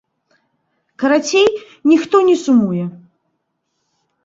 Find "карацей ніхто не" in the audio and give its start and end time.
0.99-2.35